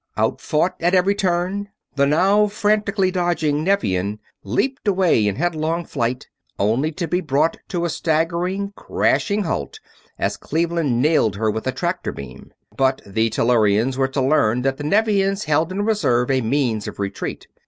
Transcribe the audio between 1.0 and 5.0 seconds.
turn, the now frantically dodging Nevian leaped